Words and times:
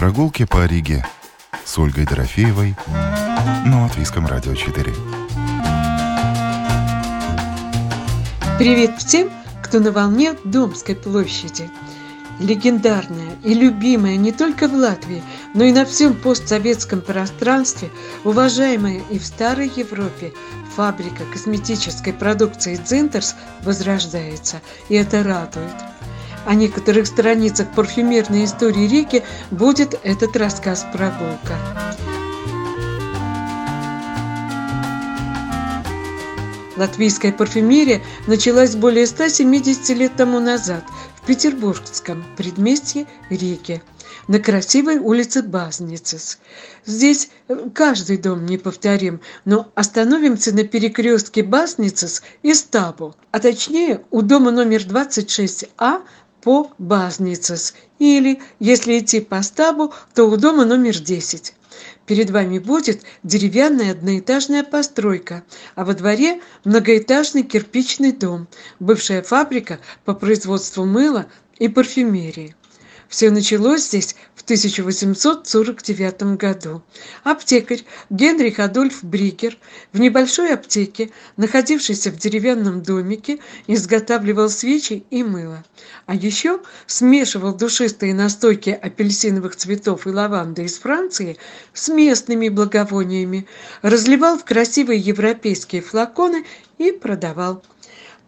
Прогулки 0.00 0.46
по 0.46 0.64
Риге 0.64 1.04
с 1.62 1.78
Ольгой 1.78 2.06
Дорофеевой 2.06 2.74
на 3.66 3.82
Латвийском 3.82 4.26
радио 4.26 4.54
4. 4.54 4.94
Привет 8.58 8.96
всем, 8.96 9.28
кто 9.62 9.78
на 9.78 9.92
волне 9.92 10.32
Домской 10.42 10.96
площади. 10.96 11.68
Легендарная 12.38 13.36
и 13.44 13.52
любимая 13.52 14.16
не 14.16 14.32
только 14.32 14.68
в 14.68 14.72
Латвии, 14.72 15.22
но 15.52 15.64
и 15.64 15.72
на 15.72 15.84
всем 15.84 16.14
постсоветском 16.14 17.02
пространстве, 17.02 17.90
уважаемая 18.24 19.02
и 19.10 19.18
в 19.18 19.26
Старой 19.26 19.70
Европе, 19.76 20.32
фабрика 20.74 21.24
косметической 21.30 22.14
продукции 22.14 22.76
«Дзинтерс» 22.76 23.36
возрождается, 23.64 24.62
и 24.88 24.94
это 24.94 25.22
радует. 25.22 25.74
О 26.46 26.54
некоторых 26.54 27.06
страницах 27.06 27.68
парфюмерной 27.74 28.44
истории 28.44 28.88
Рики 28.88 29.22
будет 29.50 29.98
этот 30.02 30.36
рассказ 30.36 30.86
«Прогулка». 30.92 31.58
Латвийская 36.76 37.32
парфюмерия 37.32 38.00
началась 38.26 38.74
более 38.74 39.06
170 39.06 39.90
лет 39.90 40.16
тому 40.16 40.40
назад 40.40 40.82
в 41.16 41.26
петербургском 41.26 42.24
предместье 42.38 43.06
Риги 43.28 43.82
на 44.28 44.38
красивой 44.38 44.98
улице 44.98 45.42
Базницес. 45.42 46.38
Здесь 46.86 47.30
каждый 47.74 48.16
дом 48.16 48.46
неповторим, 48.46 49.20
но 49.44 49.70
остановимся 49.74 50.54
на 50.54 50.64
перекрестке 50.64 51.42
Базницес 51.42 52.22
и 52.42 52.54
Стабу, 52.54 53.14
а 53.30 53.40
точнее 53.40 54.02
у 54.10 54.22
дома 54.22 54.50
номер 54.50 54.80
26А 54.82 56.02
по 56.42 56.70
Базницес 56.78 57.74
или, 57.98 58.40
если 58.58 58.98
идти 58.98 59.20
по 59.20 59.42
Стабу, 59.42 59.92
то 60.14 60.24
у 60.24 60.36
дома 60.36 60.64
номер 60.64 60.98
10. 60.98 61.54
Перед 62.06 62.30
вами 62.30 62.58
будет 62.58 63.02
деревянная 63.22 63.92
одноэтажная 63.92 64.64
постройка, 64.64 65.44
а 65.76 65.84
во 65.84 65.94
дворе 65.94 66.40
многоэтажный 66.64 67.42
кирпичный 67.42 68.12
дом, 68.12 68.48
бывшая 68.80 69.22
фабрика 69.22 69.78
по 70.04 70.14
производству 70.14 70.84
мыла 70.84 71.26
и 71.58 71.68
парфюмерии. 71.68 72.56
Все 73.10 73.32
началось 73.32 73.86
здесь 73.86 74.14
в 74.36 74.42
1849 74.42 76.36
году. 76.36 76.80
Аптекарь 77.24 77.82
Генрих 78.08 78.60
Адольф 78.60 79.02
Брикер 79.02 79.58
в 79.92 79.98
небольшой 79.98 80.54
аптеке, 80.54 81.10
находившейся 81.36 82.12
в 82.12 82.16
деревянном 82.16 82.82
домике, 82.82 83.40
изготавливал 83.66 84.48
свечи 84.48 85.02
и 85.10 85.24
мыло. 85.24 85.64
А 86.06 86.14
еще 86.14 86.60
смешивал 86.86 87.52
душистые 87.52 88.14
настойки 88.14 88.70
апельсиновых 88.70 89.56
цветов 89.56 90.06
и 90.06 90.10
лаванды 90.10 90.62
из 90.62 90.78
Франции 90.78 91.36
с 91.74 91.88
местными 91.88 92.48
благовониями, 92.48 93.48
разливал 93.82 94.38
в 94.38 94.44
красивые 94.44 95.00
европейские 95.00 95.82
флаконы 95.82 96.46
и 96.78 96.92
продавал. 96.92 97.64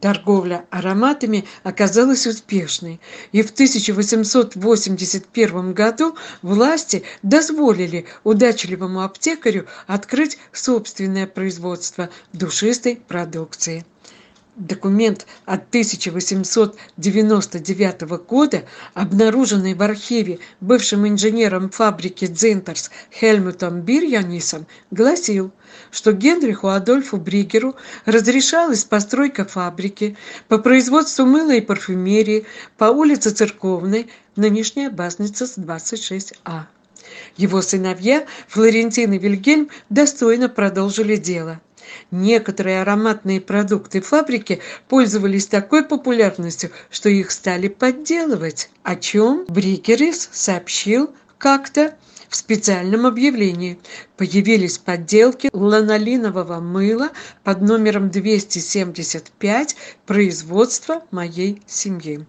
Торговля 0.02 0.66
ароматами 0.70 1.46
оказалась 1.62 2.26
успешной, 2.26 3.00
и 3.30 3.42
в 3.42 3.52
1881 3.52 5.74
году 5.74 6.16
власти 6.42 7.04
дозволили 7.22 8.06
удачливому 8.24 9.04
аптекарю 9.04 9.66
открыть 9.86 10.38
собственное 10.52 11.28
производство 11.28 12.10
душистой 12.32 12.96
продукции. 12.96 13.84
Документ 14.56 15.26
от 15.46 15.68
1899 15.68 18.02
года, 18.28 18.64
обнаруженный 18.92 19.72
в 19.72 19.80
архиве 19.80 20.40
бывшим 20.60 21.08
инженером 21.08 21.70
фабрики 21.70 22.26
«Дзинтерс» 22.26 22.90
Хельмутом 23.10 23.80
Бирьянисом, 23.80 24.66
гласил, 24.90 25.52
что 25.90 26.12
Генриху 26.12 26.68
Адольфу 26.68 27.16
Бригеру 27.16 27.76
разрешалась 28.04 28.84
постройка 28.84 29.46
фабрики 29.46 30.18
по 30.48 30.58
производству 30.58 31.24
мыла 31.24 31.52
и 31.52 31.62
парфюмерии 31.62 32.44
по 32.76 32.84
улице 32.84 33.30
Церковной, 33.30 34.10
нынешняя 34.36 34.90
Базница 34.90 35.46
с 35.46 35.56
26А. 35.56 36.64
Его 37.38 37.62
сыновья 37.62 38.26
Флорентин 38.48 39.14
и 39.14 39.18
Вильгельм 39.18 39.70
достойно 39.88 40.50
продолжили 40.50 41.16
дело– 41.16 41.62
Некоторые 42.10 42.82
ароматные 42.82 43.40
продукты 43.40 44.00
фабрики 44.00 44.60
пользовались 44.88 45.46
такой 45.46 45.84
популярностью, 45.84 46.70
что 46.90 47.08
их 47.08 47.30
стали 47.30 47.68
подделывать, 47.68 48.70
о 48.82 48.96
чем 48.96 49.44
Брикерис 49.48 50.28
сообщил 50.32 51.10
как-то 51.38 51.96
в 52.28 52.36
специальном 52.36 53.06
объявлении. 53.06 53.78
Появились 54.16 54.78
подделки 54.78 55.50
ланолинового 55.52 56.60
мыла 56.60 57.10
под 57.44 57.60
номером 57.60 58.10
275 58.10 59.76
производства 60.06 61.02
моей 61.10 61.62
семьи 61.66 62.26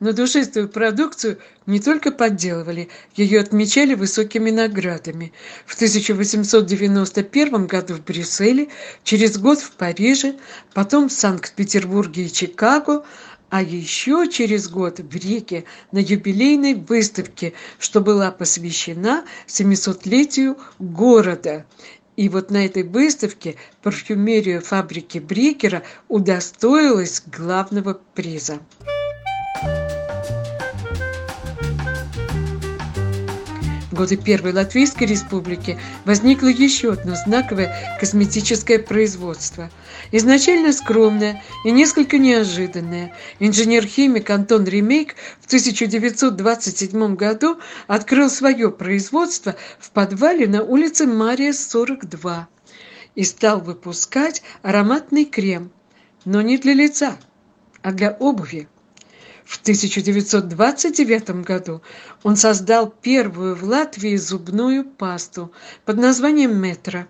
но 0.00 0.12
душистую 0.12 0.68
продукцию 0.68 1.38
не 1.66 1.80
только 1.80 2.10
подделывали, 2.10 2.88
ее 3.14 3.40
отмечали 3.40 3.94
высокими 3.94 4.50
наградами. 4.50 5.32
В 5.64 5.74
1891 5.74 7.66
году 7.66 7.94
в 7.94 8.04
Брюсселе, 8.04 8.68
через 9.04 9.38
год 9.38 9.58
в 9.60 9.72
Париже, 9.72 10.36
потом 10.74 11.08
в 11.08 11.12
Санкт-Петербурге 11.12 12.26
и 12.26 12.32
Чикаго, 12.32 13.04
а 13.48 13.62
еще 13.62 14.28
через 14.28 14.68
год 14.68 14.98
в 14.98 15.14
Риге 15.14 15.64
на 15.92 15.98
юбилейной 15.98 16.74
выставке, 16.74 17.52
что 17.78 18.00
была 18.00 18.30
посвящена 18.32 19.24
700-летию 19.46 20.58
города. 20.78 21.64
И 22.16 22.28
вот 22.28 22.50
на 22.50 22.64
этой 22.64 22.82
выставке 22.82 23.56
парфюмерия 23.82 24.60
фабрики 24.60 25.18
Брикера 25.18 25.82
удостоилась 26.08 27.22
главного 27.26 28.00
приза. 28.14 28.58
Годы 33.96 34.16
Первой 34.16 34.52
Латвийской 34.52 35.04
Республики 35.04 35.78
возникло 36.04 36.46
еще 36.46 36.92
одно 36.92 37.16
знаковое 37.16 37.74
косметическое 37.98 38.78
производство. 38.78 39.70
Изначально 40.12 40.72
скромное 40.72 41.42
и 41.64 41.72
несколько 41.72 42.18
неожиданное. 42.18 43.14
Инженер-химик 43.40 44.30
Антон 44.30 44.64
Ремейк 44.64 45.16
в 45.40 45.46
1927 45.46 47.16
году 47.16 47.58
открыл 47.88 48.30
свое 48.30 48.70
производство 48.70 49.56
в 49.80 49.90
подвале 49.90 50.46
на 50.46 50.62
улице 50.62 51.06
Мария, 51.06 51.52
42 51.52 52.48
и 53.16 53.24
стал 53.24 53.60
выпускать 53.60 54.42
ароматный 54.62 55.24
крем, 55.24 55.72
но 56.24 56.42
не 56.42 56.58
для 56.58 56.74
лица, 56.74 57.16
а 57.82 57.92
для 57.92 58.10
обуви. 58.10 58.68
В 59.46 59.60
1929 59.60 61.44
году 61.44 61.80
он 62.24 62.36
создал 62.36 62.90
первую 62.90 63.54
в 63.54 63.62
Латвии 63.62 64.16
зубную 64.16 64.84
пасту 64.84 65.52
под 65.84 65.98
названием 65.98 66.56
«Метро». 66.56 67.06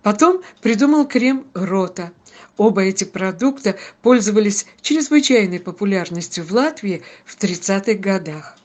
Потом 0.00 0.42
придумал 0.60 1.08
крем 1.08 1.44
«Рота». 1.54 2.12
Оба 2.56 2.82
эти 2.82 3.02
продукта 3.02 3.76
пользовались 4.00 4.66
чрезвычайной 4.80 5.58
популярностью 5.58 6.44
в 6.44 6.52
Латвии 6.52 7.02
в 7.24 7.36
30-х 7.36 7.94
годах. 7.94 8.56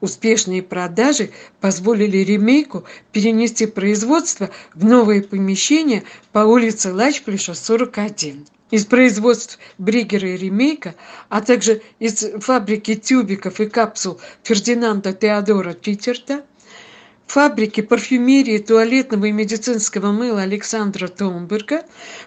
Успешные 0.00 0.62
продажи 0.62 1.32
позволили 1.60 2.18
ремейку 2.18 2.84
перенести 3.12 3.66
производство 3.66 4.48
в 4.72 4.86
новое 4.86 5.22
помещение 5.22 6.04
по 6.32 6.40
улице 6.40 6.94
Лачплиша, 6.94 7.52
41 7.52 8.46
из 8.70 8.84
производств 8.84 9.58
Бригера 9.78 10.28
и 10.28 10.36
Ремейка, 10.36 10.94
а 11.28 11.40
также 11.40 11.82
из 11.98 12.24
фабрики 12.40 12.94
тюбиков 12.94 13.60
и 13.60 13.66
капсул 13.66 14.20
Фердинанда 14.42 15.12
Теодора 15.12 15.74
Титерта, 15.74 16.44
фабрики 17.26 17.80
парфюмерии, 17.80 18.58
туалетного 18.58 19.26
и 19.26 19.32
медицинского 19.32 20.12
мыла 20.12 20.42
Александра 20.42 21.08
Томберга 21.08 21.84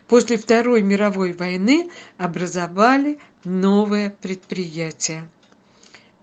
после 0.07 0.37
Второй 0.37 0.81
мировой 0.81 1.33
войны 1.33 1.89
образовали 2.17 3.19
новое 3.43 4.15
предприятие. 4.21 5.29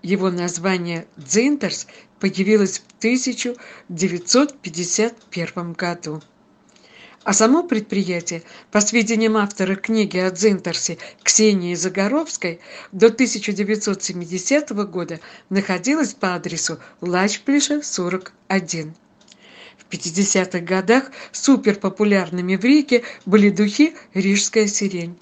Его 0.01 0.31
название 0.31 1.07
«Дзинтерс» 1.17 1.85
появилось 2.19 2.79
в 2.79 2.83
1951 2.99 5.73
году. 5.73 6.21
А 7.29 7.33
само 7.33 7.61
предприятие, 7.61 8.41
по 8.71 8.81
сведениям 8.81 9.37
автора 9.37 9.75
книги 9.75 10.17
о 10.17 10.31
Дзинтерсе 10.31 10.97
Ксении 11.21 11.75
Загоровской, 11.75 12.59
до 12.91 13.05
1970 13.05 14.71
года 14.89 15.19
находилось 15.51 16.15
по 16.15 16.33
адресу 16.33 16.79
Лачплиша, 17.01 17.83
41. 17.83 18.95
В 19.77 19.93
50-х 19.93 20.59
годах 20.61 21.11
суперпопулярными 21.31 22.55
в 22.55 22.63
Риге 22.63 23.03
были 23.27 23.51
духи 23.51 23.93
«Рижская 24.15 24.65
сирень». 24.65 25.15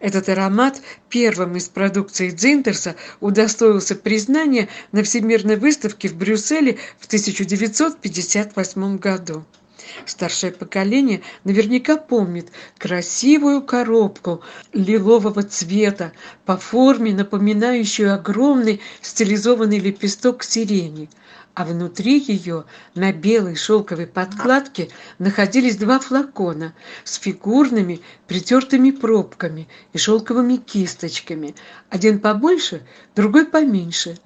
Этот 0.00 0.30
аромат 0.30 0.82
первым 1.08 1.54
из 1.54 1.68
продукции 1.68 2.30
Дзинтерса 2.30 2.96
удостоился 3.20 3.94
признания 3.94 4.68
на 4.90 5.04
Всемирной 5.04 5.54
выставке 5.54 6.08
в 6.08 6.16
Брюсселе 6.16 6.78
в 6.98 7.06
1958 7.06 8.96
году. 8.98 9.44
Старшее 10.06 10.52
поколение 10.52 11.22
наверняка 11.44 11.96
помнит 11.96 12.48
красивую 12.78 13.62
коробку 13.62 14.42
лилового 14.72 15.42
цвета, 15.42 16.12
по 16.44 16.56
форме 16.56 17.14
напоминающую 17.14 18.14
огромный 18.14 18.80
стилизованный 19.00 19.78
лепесток 19.78 20.44
сирени– 20.44 21.08
а 21.54 21.64
внутри 21.64 22.18
ее 22.18 22.64
на 22.94 23.12
белой 23.12 23.56
шелковой 23.56 24.06
подкладке 24.06 24.88
находились 25.18 25.76
два 25.76 25.98
флакона 25.98 26.74
с 27.04 27.16
фигурными 27.16 28.00
притертыми 28.26 28.90
пробками 28.90 29.68
и 29.92 29.98
шелковыми 29.98 30.56
кисточками, 30.56 31.54
один 31.90 32.20
побольше, 32.20 32.82
другой 33.14 33.46
поменьше. 33.46 34.18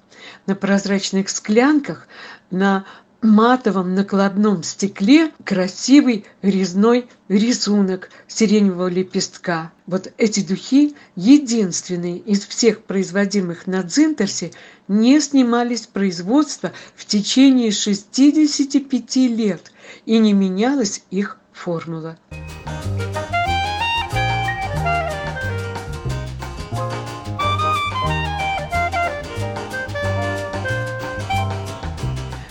На 0.45 0.55
прозрачных 0.55 1.29
склянках 1.29 2.07
на 2.49 2.85
матовом 3.21 3.95
накладном 3.95 4.63
стекле 4.63 5.31
красивый 5.43 6.25
резной 6.41 7.07
рисунок 7.27 8.09
сиреневого 8.27 8.87
лепестка. 8.87 9.71
Вот 9.85 10.11
эти 10.17 10.41
духи, 10.45 10.95
единственные 11.15 12.19
из 12.19 12.45
всех 12.45 12.83
производимых 12.83 13.67
на 13.67 13.83
Дзинтерсе, 13.83 14.51
не 14.87 15.19
снимались 15.19 15.83
с 15.83 15.87
производства 15.87 16.71
в 16.95 17.05
течение 17.05 17.71
65 17.71 19.15
лет 19.15 19.71
и 20.05 20.17
не 20.17 20.33
менялась 20.33 21.03
их 21.09 21.37
формула. 21.51 22.17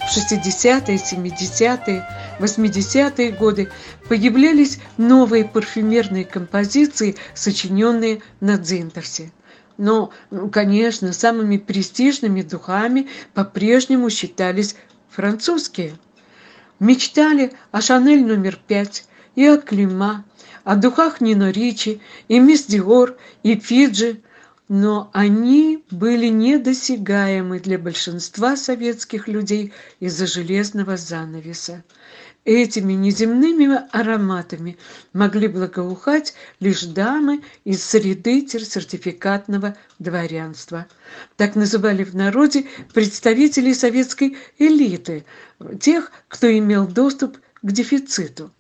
В 0.07 0.09
60-е, 0.09 0.97
70-е, 0.97 2.07
80-е 2.39 3.33
годы 3.33 3.69
появлялись 4.09 4.79
новые 4.99 5.45
парфюмерные 5.45 6.25
композиции, 6.25 7.17
сочиненные 7.35 8.23
на 8.41 8.57
Дзинтерсе. 8.57 9.33
Но, 9.79 10.13
ну, 10.31 10.49
конечно, 10.49 11.13
самыми 11.13 11.57
престижными 11.57 12.43
духами 12.43 13.09
по-прежнему 13.35 14.09
считались 14.11 14.77
французские. 15.11 15.99
Мечтали 16.79 17.53
о 17.73 17.81
Шанель 17.81 18.25
номер 18.25 18.61
пять 18.65 19.07
и 19.35 19.45
о 19.45 19.57
Клима, 19.57 20.25
о 20.63 20.77
духах 20.77 21.21
Нино 21.21 21.51
Ричи 21.51 22.01
и 22.29 22.39
Мисс 22.39 22.67
Диор 22.67 23.17
и 23.43 23.59
Фиджи, 23.59 24.21
но 24.69 25.11
они 25.13 25.85
были 25.91 26.27
недосягаемы 26.27 27.61
для 27.61 27.79
большинства 27.79 28.57
советских 28.57 29.29
людей 29.29 29.73
из-за 30.01 30.27
железного 30.27 30.97
занавеса. 30.97 31.85
Этими 32.45 32.93
неземными 32.93 33.81
ароматами 33.91 34.79
могли 35.13 35.49
благоухать 35.49 36.35
лишь 36.61 36.83
дамы 36.83 37.43
из 37.65 37.85
среды 37.85 38.47
сертификатного 38.47 39.77
дворянства. 39.99 40.87
Так 41.37 41.57
называли 41.57 42.05
в 42.05 42.15
народе 42.15 42.67
представителей 42.95 43.75
советской 43.75 44.37
элиты, 44.59 45.25
тех, 45.81 46.13
кто 46.29 46.47
имел 46.57 46.87
доступ 46.87 47.37
к 47.63 47.73
дефициту. 47.73 48.53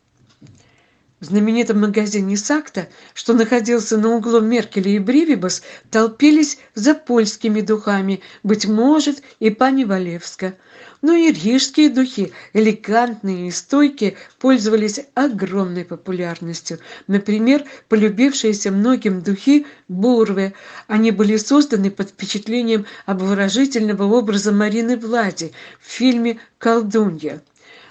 В 1.18 1.24
знаменитом 1.24 1.80
магазине 1.80 2.36
«Сакта», 2.36 2.88
что 3.14 3.32
находился 3.32 3.96
на 3.96 4.14
углу 4.14 4.42
Меркеля 4.42 4.90
и 4.90 4.98
Бривибас, 4.98 5.62
толпились 5.90 6.58
за 6.74 6.92
польскими 6.94 7.62
духами, 7.62 8.20
быть 8.42 8.66
может, 8.66 9.22
и 9.40 9.48
пани 9.48 9.84
Валевска. 9.84 10.58
Но 11.00 11.14
и 11.14 11.32
рижские 11.32 11.88
духи, 11.88 12.34
элегантные 12.52 13.48
и 13.48 13.50
стойкие, 13.50 14.16
пользовались 14.38 15.00
огромной 15.14 15.86
популярностью. 15.86 16.80
Например, 17.06 17.64
полюбившиеся 17.88 18.70
многим 18.70 19.22
духи 19.22 19.64
Бурве. 19.88 20.52
Они 20.86 21.12
были 21.12 21.38
созданы 21.38 21.90
под 21.90 22.10
впечатлением 22.10 22.84
обворожительного 23.06 24.04
образа 24.04 24.52
Марины 24.52 24.98
Влади 24.98 25.52
в 25.80 25.90
фильме 25.90 26.40
«Колдунья». 26.58 27.40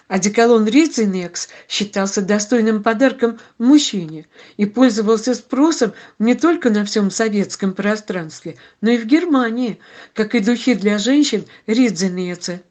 Одеколон 0.08 0.68
Рицинекс 0.68 1.50
считался 1.68 2.22
достойным 2.22 2.84
подарком 2.84 3.40
мужчине 3.58 4.28
и 4.56 4.68
пользовался 4.68 5.34
спросом 5.34 5.94
не 6.20 6.36
только 6.36 6.70
на 6.70 6.86
всем 6.86 7.10
советском 7.10 7.74
пространстве, 7.74 8.56
но 8.82 8.92
и 8.92 9.00
в 9.00 9.06
Германии, 9.06 9.80
как 10.14 10.36
и 10.36 10.42
духи 10.42 10.76
для 10.76 11.00
женщин 11.00 11.46
Ридзенеце. 11.66 12.62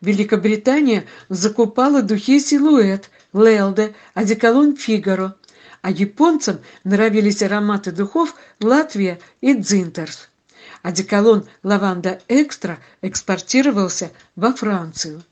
Великобритания 0.00 1.06
закупала 1.28 2.02
духи 2.02 2.38
«Силуэт», 2.38 3.10
«Лелде», 3.32 3.96
«Одеколон 4.14 4.76
Фигаро», 4.76 5.34
а 5.82 5.90
японцам 5.90 6.60
нравились 6.84 7.42
ароматы 7.42 7.90
духов 7.90 8.36
«Латвия» 8.60 9.18
и 9.40 9.54
«Дзинтерс». 9.54 10.28
Одеколон 10.82 11.48
«Лаванда 11.64 12.20
Экстра» 12.28 12.78
экспортировался 13.02 14.12
во 14.36 14.52
Францию 14.52 15.24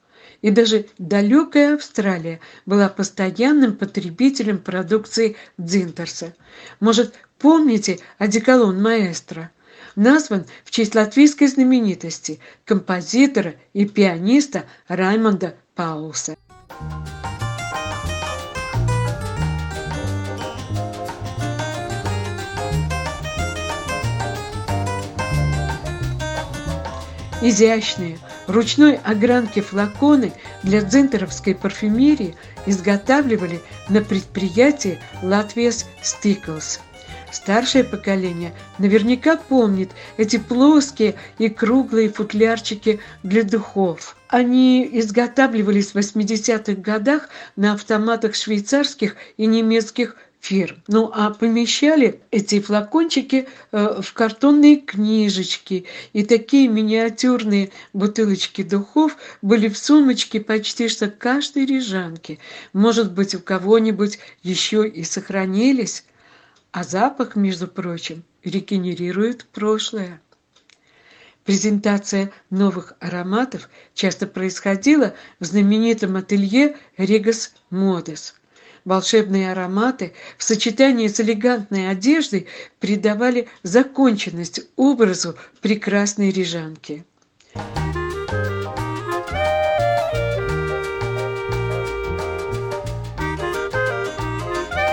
и 0.45 0.51
даже 0.51 0.85
далекая 0.99 1.75
Австралия 1.75 2.39
была 2.67 2.91
постоянным 2.91 3.79
потребителем 3.79 4.59
продукции 4.59 5.37
Дзинтерса. 5.57 6.35
Может, 6.81 7.15
помните 7.39 7.99
одеколон 8.19 8.83
маэстро? 8.83 9.51
Назван 9.97 10.45
в 10.67 10.71
честь 10.71 10.95
латвийской 10.95 11.47
знаменитости, 11.47 12.41
композитора 12.67 13.55
и 13.73 13.87
пианиста 13.87 14.67
Раймонда 14.87 15.55
Пауса. 15.75 16.37
Изящные, 27.41 28.19
ручной 28.47 28.97
огранки 28.97 29.61
флаконы 29.61 30.33
для 30.63 30.83
дзентеровской 30.83 31.55
парфюмерии 31.55 32.35
изготавливали 32.67 33.61
на 33.89 34.03
предприятии 34.03 34.99
«Латвиес 35.23 35.87
Стиклс». 36.03 36.81
Старшее 37.35 37.83
поколение 37.83 38.55
наверняка 38.79 39.37
помнит 39.37 39.91
эти 40.17 40.39
плоские 40.39 41.17
и 41.39 41.49
круглые 41.49 42.09
футлярчики 42.09 43.01
для 43.25 43.43
духов. 43.43 44.17
Они 44.29 44.89
изготавливались 45.01 45.91
в 45.91 45.97
80-х 45.97 46.81
годах 46.81 47.29
на 47.57 47.73
автоматах 47.73 48.37
швейцарских 48.37 49.17
и 49.37 49.47
немецких 49.47 50.17
фирм. 50.45 50.83
Ну 50.89 51.11
а 51.15 51.31
помещали 51.31 52.21
эти 52.31 52.61
флакончики 52.61 53.49
э, 53.73 54.03
в 54.03 54.13
картонные 54.13 54.77
книжечки, 54.77 55.87
и 56.13 56.23
такие 56.23 56.69
миниатюрные 56.69 57.71
бутылочки 57.95 58.63
духов 58.63 59.17
были 59.41 59.69
в 59.69 59.79
сумочке 59.79 60.41
почти 60.41 60.89
что 60.89 61.09
каждой 61.09 61.65
рижанки. 61.65 62.39
Может 62.75 63.13
быть, 63.13 63.35
у 63.35 63.41
кого-нибудь 63.41 64.19
еще 64.43 64.87
и 64.87 65.03
сохранились. 65.03 66.05
А 66.73 66.85
запах, 66.85 67.37
между 67.37 67.67
прочим, 67.67 68.23
регенерирует 68.43 69.47
прошлое. 69.47 70.21
Презентация 71.45 72.33
новых 72.51 72.95
ароматов 73.01 73.71
часто 73.95 74.27
происходила 74.27 75.15
в 75.41 75.45
знаменитом 75.45 76.17
ателье 76.17 76.77
«Регас 76.99 77.55
Модес». 77.71 78.35
Волшебные 78.85 79.53
ароматы 79.53 80.13
в 80.37 80.45
сочетании 80.45 81.09
с 81.09 81.19
элегантной 81.19 81.89
одеждой 81.89 82.49
придавали 82.81 83.49
законченность 83.63 84.61
образу 84.77 85.37
прекрасной 85.63 86.31
рижанки. 86.31 87.05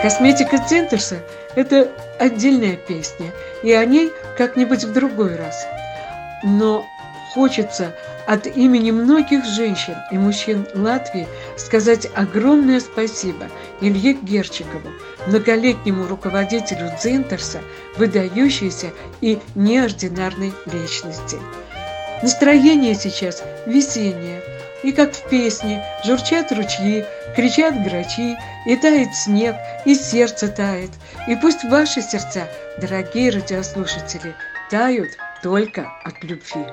Косметика 0.02 0.58
Центерса– 0.68 1.24
это 1.56 1.92
отдельная 2.18 2.78
песня, 2.78 3.34
и 3.62 3.74
о 3.74 3.86
ней 3.86 4.10
как-нибудь 4.38 4.86
в 4.86 4.94
другой 4.94 5.36
раз. 5.36 5.68
Но 6.44 6.86
хочется 7.34 7.94
от 8.28 8.48
имени 8.48 8.92
многих 8.92 9.46
женщин 9.46 9.96
и 10.12 10.18
мужчин 10.18 10.68
Латвии 10.74 11.28
сказать 11.58 12.08
огромное 12.16 12.80
спасибо 12.80 13.48
Илье 13.82 14.14
Герчикову, 14.14 14.90
многолетнему 15.28 16.08
руководителю 16.08 16.92
Дзинтерса, 17.02 17.62
выдающейся 17.98 18.92
и 19.22 19.40
неординарной 19.56 20.54
личности. 20.72 21.38
Настроение 22.22 22.96
сейчас 22.96 23.44
весеннее, 23.66 24.42
И 24.84 24.92
как 24.92 25.14
в 25.14 25.30
песне 25.30 25.84
журчат 26.04 26.52
ручьи, 26.52 27.06
кричат 27.36 27.84
грачи, 27.84 28.36
и 28.66 28.76
тает 28.76 29.14
снег, 29.14 29.56
и 29.86 29.94
сердце 29.96 30.48
тает. 30.48 30.90
И 31.28 31.36
пусть 31.36 31.64
ваши 31.64 32.02
сердца, 32.02 32.48
дорогие 32.80 33.30
радиослушатели, 33.30 34.36
тают 34.70 35.10
только 35.44 35.88
от 36.04 36.24
любви. 36.24 36.66